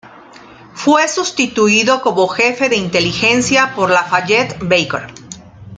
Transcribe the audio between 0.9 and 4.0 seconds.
sustituido como jefe de inteligencia por